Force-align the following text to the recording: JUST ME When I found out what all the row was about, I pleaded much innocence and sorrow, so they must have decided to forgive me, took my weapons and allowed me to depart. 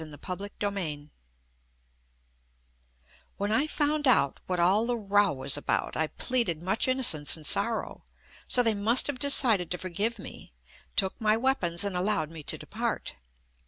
JUST 0.01 0.73
ME 0.73 1.11
When 3.37 3.51
I 3.51 3.67
found 3.67 4.07
out 4.07 4.39
what 4.47 4.59
all 4.59 4.87
the 4.87 4.95
row 4.97 5.31
was 5.31 5.57
about, 5.57 5.95
I 5.95 6.07
pleaded 6.07 6.63
much 6.63 6.87
innocence 6.87 7.37
and 7.37 7.45
sorrow, 7.45 8.03
so 8.47 8.63
they 8.63 8.73
must 8.73 9.05
have 9.05 9.19
decided 9.19 9.69
to 9.69 9.77
forgive 9.77 10.17
me, 10.17 10.53
took 10.95 11.13
my 11.21 11.37
weapons 11.37 11.83
and 11.83 11.95
allowed 11.95 12.31
me 12.31 12.41
to 12.41 12.57
depart. 12.57 13.13